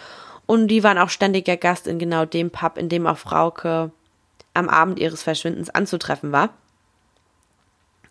[0.45, 3.91] und die waren auch ständiger Gast in genau dem Pub, in dem auch Frauke
[4.53, 6.49] am Abend ihres Verschwindens anzutreffen war.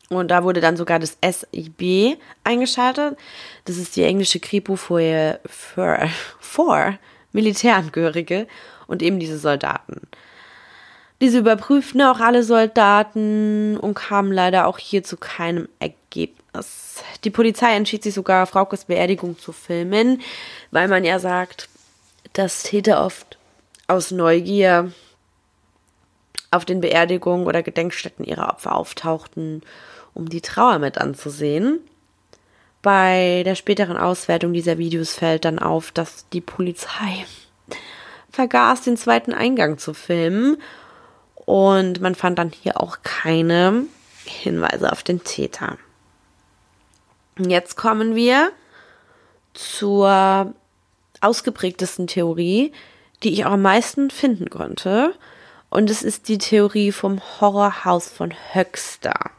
[0.08, 3.16] Und da wurde dann sogar das SIB eingeschaltet.
[3.64, 6.98] Das ist die englische Kripo für, für, für
[7.32, 8.46] Militärangehörige
[8.86, 10.02] und eben diese Soldaten.
[11.20, 17.02] Diese überprüften auch alle Soldaten und kamen leider auch hier zu keinem Ergebnis.
[17.24, 20.20] Die Polizei entschied sich sogar, Fraukes Beerdigung zu filmen,
[20.70, 21.68] weil man ja sagt,
[22.34, 23.38] dass Täter oft
[23.88, 24.92] aus Neugier
[26.50, 29.62] auf den Beerdigungen oder Gedenkstätten ihrer Opfer auftauchten
[30.16, 31.81] um die Trauer mit anzusehen.
[32.83, 37.26] Bei der späteren Auswertung dieser Videos fällt dann auf, dass die Polizei
[38.31, 40.57] vergaß, den zweiten Eingang zu filmen.
[41.35, 43.85] Und man fand dann hier auch keine
[44.24, 45.79] Hinweise auf den Täter.
[47.38, 48.50] Jetzt kommen wir
[49.52, 50.55] zur
[51.20, 52.72] ausgeprägtesten Theorie,
[53.22, 55.14] die ich auch am meisten finden konnte.
[55.70, 59.36] Und es ist die Theorie vom Horrorhaus von Höxter.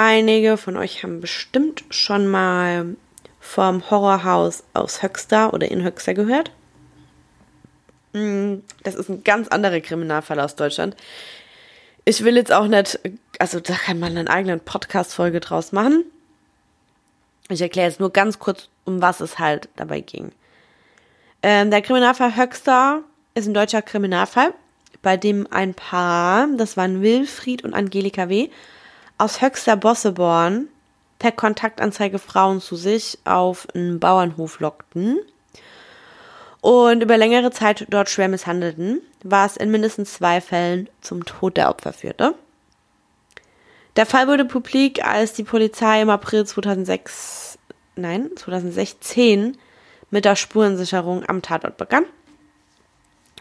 [0.00, 2.94] Einige von euch haben bestimmt schon mal
[3.40, 6.52] vom Horrorhaus aus Höxter oder in Höxter gehört.
[8.12, 10.94] Mm, das ist ein ganz anderer Kriminalfall aus Deutschland.
[12.04, 13.00] Ich will jetzt auch nicht,
[13.40, 16.04] also da kann man eine eigene Podcast-Folge draus machen.
[17.48, 20.30] Ich erkläre jetzt nur ganz kurz, um was es halt dabei ging.
[21.42, 23.02] Ähm, der Kriminalfall Höxter
[23.34, 24.54] ist ein deutscher Kriminalfall,
[25.02, 28.48] bei dem ein Paar, das waren Wilfried und Angelika W.,
[29.18, 30.68] aus Höxter Bosseborn
[31.18, 35.18] per Kontaktanzeige Frauen zu sich auf einen Bauernhof lockten
[36.60, 41.68] und über längere Zeit dort schwer misshandelten, was in mindestens zwei Fällen zum Tod der
[41.68, 42.34] Opfer führte.
[43.96, 47.58] Der Fall wurde publik, als die Polizei im April 2006,
[47.96, 49.56] nein, 2016
[50.10, 52.04] mit der Spurensicherung am Tatort begann.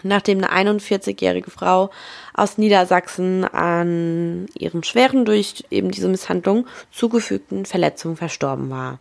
[0.03, 1.89] Nachdem eine 41-jährige Frau
[2.33, 8.99] aus Niedersachsen an ihren schweren durch eben diese Misshandlung zugefügten Verletzungen verstorben war.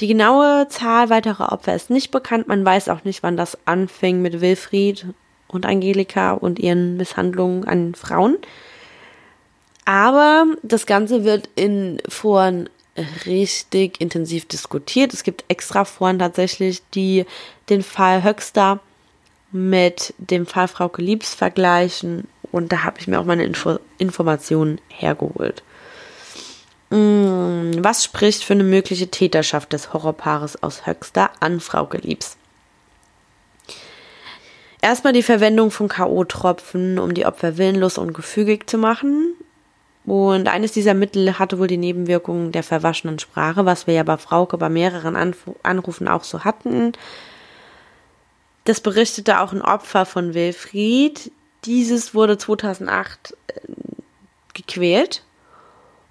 [0.00, 2.48] Die genaue Zahl weiterer Opfer ist nicht bekannt.
[2.48, 5.06] Man weiß auch nicht, wann das anfing mit Wilfried
[5.48, 8.36] und Angelika und ihren Misshandlungen an Frauen.
[9.86, 12.68] Aber das Ganze wird in Foren
[13.24, 15.14] richtig intensiv diskutiert.
[15.14, 17.24] Es gibt extra Foren tatsächlich, die
[17.68, 18.80] den Fall Höxter
[19.56, 22.28] mit dem Fall Frauke Liebs vergleichen.
[22.52, 25.62] Und da habe ich mir auch meine Info Informationen hergeholt.
[26.90, 32.36] Mm, was spricht für eine mögliche Täterschaft des Horrorpaares aus Höxter an Frauke Liebs?
[34.80, 39.34] Erstmal die Verwendung von K.O.-Tropfen, um die Opfer willenlos und gefügig zu machen.
[40.04, 44.16] Und eines dieser Mittel hatte wohl die Nebenwirkung der verwaschenen Sprache, was wir ja bei
[44.16, 46.92] Frauke bei mehreren Anrufen auch so hatten.
[48.66, 51.30] Das berichtete auch ein Opfer von Wilfried.
[51.64, 53.60] Dieses wurde 2008 äh,
[54.54, 55.22] gequält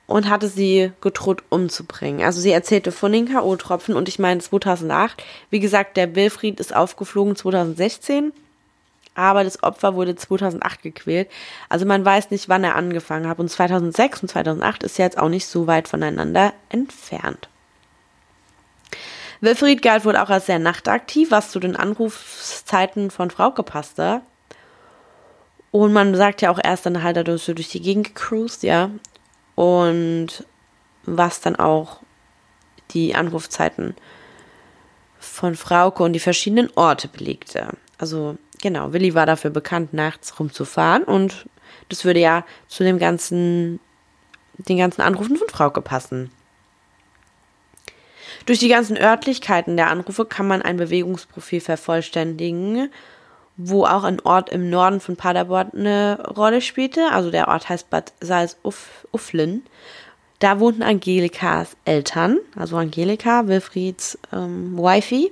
[0.07, 2.25] und hatte sie gedroht umzubringen.
[2.25, 5.21] Also sie erzählte von den K.O.-Tropfen und ich meine 2008.
[5.49, 8.31] Wie gesagt, der Wilfried ist aufgeflogen 2016,
[9.15, 11.29] aber das Opfer wurde 2008 gequält.
[11.67, 13.39] Also man weiß nicht, wann er angefangen hat.
[13.39, 17.49] Und 2006 und 2008 ist jetzt auch nicht so weit voneinander entfernt.
[19.45, 24.21] Wilfried galt wohl auch als sehr nachtaktiv, was zu den Anrufszeiten von Frauke passte.
[25.71, 28.89] Und man sagt ja auch erst dann halt, er so durch die Gegend gecruised, ja
[29.55, 30.45] und
[31.05, 32.01] was dann auch
[32.91, 33.95] die Anrufzeiten
[35.17, 37.69] von Frauke und die verschiedenen Orte belegte.
[37.97, 41.47] Also genau, Willi war dafür bekannt, nachts rumzufahren und
[41.89, 43.79] das würde ja zu dem ganzen,
[44.57, 46.31] den ganzen Anrufen von Frauke passen.
[48.45, 52.91] Durch die ganzen Örtlichkeiten der Anrufe kann man ein Bewegungsprofil vervollständigen,
[53.57, 57.11] wo auch ein Ort im Norden von Paderborn eine Rolle spielte.
[57.11, 59.63] Also der Ort heißt Bad Salz-Ufflen.
[60.39, 65.31] Da wohnten Angelikas Eltern, also Angelika, Wilfrieds ähm, Wifi.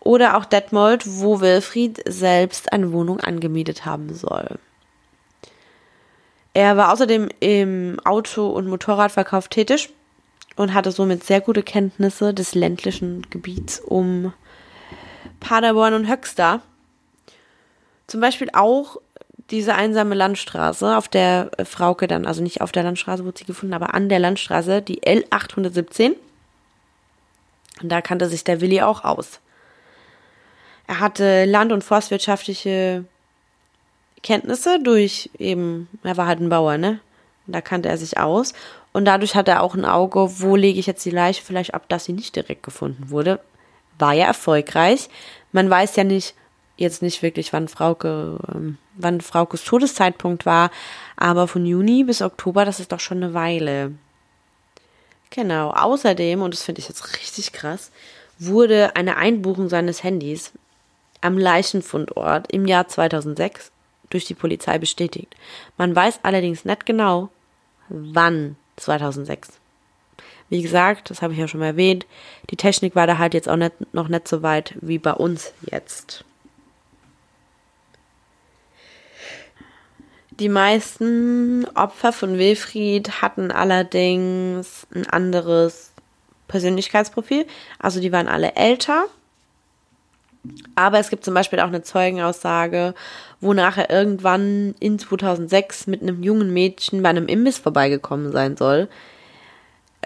[0.00, 4.58] Oder auch Detmold, wo Wilfried selbst eine Wohnung angemietet haben soll.
[6.52, 9.92] Er war außerdem im Auto- und Motorradverkauf tätig
[10.56, 14.32] und hatte somit sehr gute Kenntnisse des ländlichen Gebiets um
[15.40, 16.62] Paderborn und Höxter.
[18.06, 18.98] Zum Beispiel auch
[19.50, 23.44] diese einsame Landstraße, auf der äh, Frauke dann, also nicht auf der Landstraße wurde sie
[23.44, 26.14] gefunden, aber an der Landstraße, die L817.
[27.82, 29.40] Und da kannte sich der Willi auch aus.
[30.86, 33.04] Er hatte land- und forstwirtschaftliche
[34.22, 37.00] Kenntnisse durch eben, er war halt ein Bauer, ne?
[37.46, 38.52] Da kannte er sich aus.
[38.92, 41.88] Und dadurch hat er auch ein Auge, wo lege ich jetzt die Leiche vielleicht ab,
[41.88, 43.40] dass sie nicht direkt gefunden wurde.
[43.98, 45.08] War ja erfolgreich.
[45.52, 46.34] Man weiß ja nicht,
[46.76, 50.70] jetzt nicht wirklich, wann Frauke, ähm, wann Fraukes Todeszeitpunkt war,
[51.16, 53.92] aber von Juni bis Oktober, das ist doch schon eine Weile.
[55.30, 55.70] Genau.
[55.70, 57.90] Außerdem, und das finde ich jetzt richtig krass,
[58.38, 60.52] wurde eine Einbuchung seines Handys
[61.20, 63.70] am Leichenfundort im Jahr 2006
[64.10, 65.34] durch die Polizei bestätigt.
[65.76, 67.30] Man weiß allerdings nicht genau,
[67.88, 69.60] wann 2006.
[70.48, 72.06] Wie gesagt, das habe ich ja schon mal erwähnt,
[72.50, 75.52] die Technik war da halt jetzt auch nicht, noch nicht so weit wie bei uns
[75.70, 76.24] jetzt.
[80.40, 85.92] Die meisten Opfer von Wilfried hatten allerdings ein anderes
[86.48, 87.46] Persönlichkeitsprofil.
[87.78, 89.06] Also die waren alle älter.
[90.74, 92.94] Aber es gibt zum Beispiel auch eine Zeugenaussage,
[93.40, 98.88] wonach er irgendwann in 2006 mit einem jungen Mädchen bei einem Imbiss vorbeigekommen sein soll.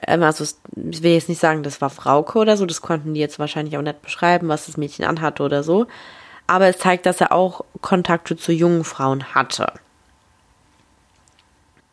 [0.07, 3.21] Ähm, also ich will jetzt nicht sagen, das war Frauke oder so, das konnten die
[3.21, 5.87] jetzt wahrscheinlich auch nicht beschreiben, was das Mädchen anhatte oder so.
[6.47, 9.73] Aber es zeigt, dass er auch Kontakte zu jungen Frauen hatte.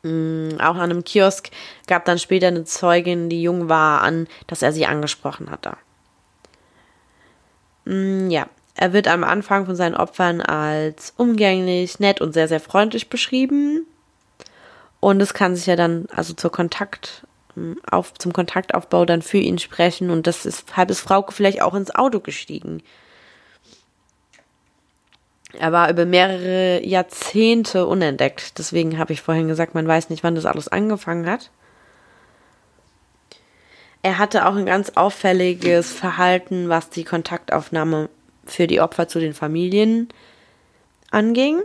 [0.04, 1.50] Mm, auch an einem Kiosk
[1.88, 5.78] gab dann später eine Zeugin, die jung war, an, dass er sie angesprochen hatte.
[7.86, 12.60] Mm, ja, er wird am Anfang von seinen Opfern als umgänglich, nett und sehr, sehr
[12.60, 13.86] freundlich beschrieben.
[15.00, 19.38] Und es kann sich ja dann also zur Kontakt, mm, auf, zum Kontaktaufbau dann für
[19.38, 20.10] ihn sprechen.
[20.10, 22.82] Und das ist, halb ist Frauke vielleicht auch ins Auto gestiegen.
[25.58, 28.58] Er war über mehrere Jahrzehnte unentdeckt.
[28.58, 31.50] Deswegen habe ich vorhin gesagt, man weiß nicht, wann das alles angefangen hat.
[34.06, 38.08] Er hatte auch ein ganz auffälliges Verhalten, was die Kontaktaufnahme
[38.46, 40.10] für die Opfer zu den Familien
[41.10, 41.60] anging.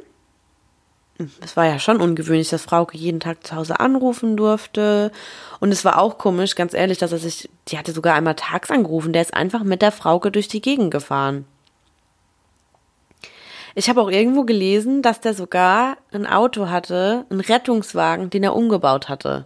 [1.43, 5.13] Es war ja schon ungewöhnlich, dass Frauke jeden Tag zu Hause anrufen durfte.
[5.61, 8.71] Und es war auch komisch, ganz ehrlich, dass er sich, die hatte sogar einmal tags
[8.71, 11.45] angerufen, der ist einfach mit der Frauke durch die Gegend gefahren.
[13.75, 18.57] Ich habe auch irgendwo gelesen, dass der sogar ein Auto hatte, einen Rettungswagen, den er
[18.57, 19.45] umgebaut hatte.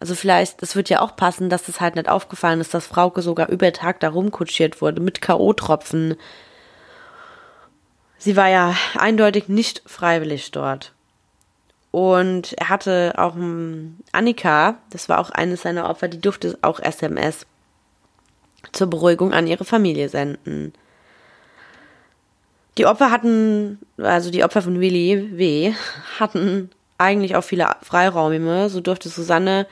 [0.00, 3.20] Also vielleicht, das wird ja auch passen, dass das halt nicht aufgefallen ist, dass Frauke
[3.20, 6.16] sogar über Tag da rumkutschiert wurde mit K.O.-Tropfen.
[8.16, 10.92] Sie war ja eindeutig nicht freiwillig dort.
[11.90, 13.34] Und er hatte auch
[14.12, 17.46] Annika, das war auch eines seiner Opfer, die durfte auch SMS
[18.72, 20.74] zur Beruhigung an ihre Familie senden.
[22.76, 25.74] Die Opfer hatten, also die Opfer von Willi W.
[26.20, 28.68] hatten eigentlich auch viele Freiräume.
[28.68, 29.66] So durfte Susanne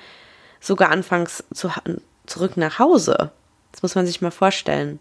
[0.61, 1.71] sogar anfangs zu,
[2.27, 3.31] zurück nach Hause.
[3.73, 4.99] Das muss man sich mal vorstellen.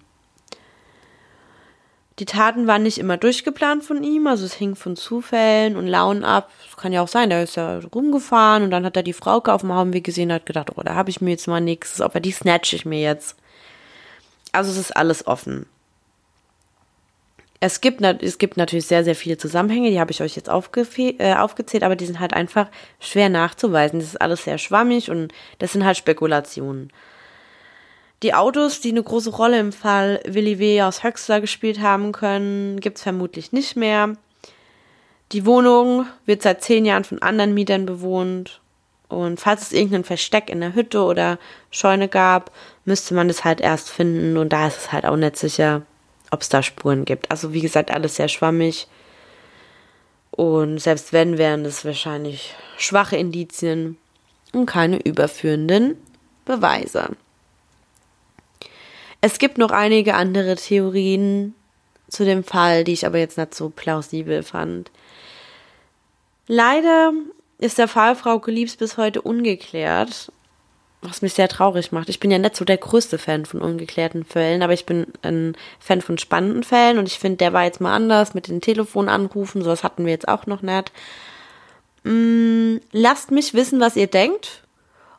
[2.20, 6.24] Die Taten waren nicht immer durchgeplant von ihm, also es hing von Zufällen und Launen
[6.24, 6.50] ab.
[6.70, 9.40] Es kann ja auch sein, der ist ja rumgefahren und dann hat er die Frau
[9.40, 12.00] auf dem Haumweg gesehen und hat gedacht, oh, da habe ich mir jetzt mal nichts,
[12.00, 13.36] aber die snatch ich mir jetzt.
[14.54, 15.66] Also es ist alles offen.
[17.62, 21.34] Es gibt, es gibt natürlich sehr, sehr viele Zusammenhänge, die habe ich euch jetzt äh,
[21.36, 22.68] aufgezählt, aber die sind halt einfach
[23.00, 24.00] schwer nachzuweisen.
[24.00, 26.92] Das ist alles sehr schwammig und das sind halt Spekulationen.
[28.24, 30.82] Die Autos, die eine große Rolle im Fall Willi W.
[30.82, 34.16] aus Höxler gespielt haben können, gibt es vermutlich nicht mehr.
[35.32, 38.62] Die Wohnung wird seit zehn Jahren von anderen Mietern bewohnt.
[39.10, 41.40] Und falls es irgendein Versteck in der Hütte oder
[41.72, 42.52] Scheune gab,
[42.86, 44.38] müsste man es halt erst finden.
[44.38, 45.84] Und da ist es halt auch nicht sicher,
[46.32, 47.32] ob es da Spuren gibt.
[47.32, 48.88] Also wie gesagt, alles sehr schwammig.
[50.32, 53.98] Und selbst wenn, wären das wahrscheinlich schwache Indizien
[54.52, 55.98] und keine überführenden
[56.44, 57.16] Beweise.
[59.22, 61.56] Es gibt noch einige andere Theorien
[62.10, 64.92] zu dem Fall, die ich aber jetzt nicht so plausibel fand.
[66.48, 67.12] Leider
[67.58, 70.32] ist der Fall Frau Geliebs bis heute ungeklärt,
[71.02, 72.10] was mich sehr traurig macht.
[72.10, 75.56] Ich bin ja nicht so der größte Fan von ungeklärten Fällen, aber ich bin ein
[75.80, 79.62] Fan von spannenden Fällen und ich finde, der war jetzt mal anders mit den Telefonanrufen,
[79.62, 80.92] sowas hatten wir jetzt auch noch nicht.
[82.04, 84.62] Mm, lasst mich wissen, was ihr denkt.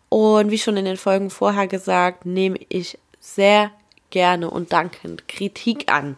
[0.09, 3.73] Und wie schon in den Folgen vorher gesagt, nehme ich sehr
[4.11, 6.17] gerne und dankend Kritik an.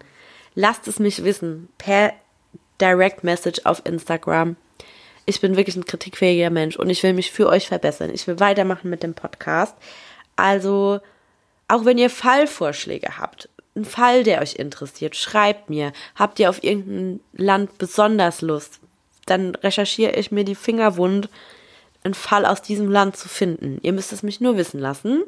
[0.54, 2.12] Lasst es mich wissen per
[2.80, 4.56] Direct Message auf Instagram
[5.28, 8.10] ich bin wirklich ein kritikfähiger Mensch und ich will mich für euch verbessern.
[8.14, 9.76] Ich will weitermachen mit dem Podcast.
[10.36, 11.00] Also,
[11.68, 15.92] auch wenn ihr Fallvorschläge habt, ein Fall, der euch interessiert, schreibt mir.
[16.14, 18.80] Habt ihr auf irgendein Land besonders Lust?
[19.26, 21.28] Dann recherchiere ich mir die Finger wund,
[22.04, 23.80] einen Fall aus diesem Land zu finden.
[23.82, 25.24] Ihr müsst es mich nur wissen lassen.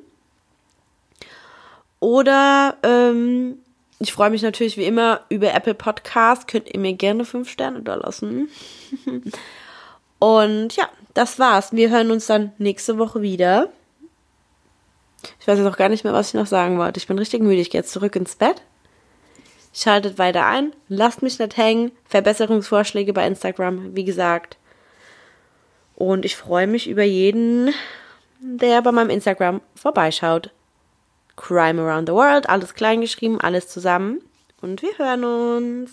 [2.01, 3.59] Oder ähm,
[3.99, 6.49] ich freue mich natürlich wie immer über Apple Podcast.
[6.49, 8.49] Könnt ihr mir gerne fünf Sterne da lassen.
[10.21, 11.73] Und ja, das war's.
[11.73, 13.71] Wir hören uns dann nächste Woche wieder.
[15.41, 16.99] Ich weiß jetzt auch gar nicht mehr, was ich noch sagen wollte.
[16.99, 17.61] Ich bin richtig müde.
[17.61, 18.63] Ich gehe jetzt zurück ins Bett.
[19.73, 20.73] Schaltet weiter ein.
[20.89, 21.91] Lasst mich nicht hängen.
[22.05, 24.57] Verbesserungsvorschläge bei Instagram, wie gesagt.
[25.97, 27.75] Und ich freue mich über jeden,
[28.41, 30.51] der bei meinem Instagram vorbeischaut.
[31.37, 34.21] Crime Around the World, alles klein geschrieben, alles zusammen.
[34.61, 35.91] Und wir hören uns.